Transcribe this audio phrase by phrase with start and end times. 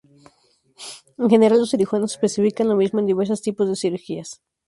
[1.19, 4.41] En general, los cirujanos especifican lo mismo en diversos tipos de cirugías.